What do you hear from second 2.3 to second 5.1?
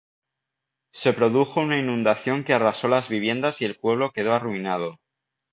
que arrasó las viviendas y el pueblo quedó arruinado.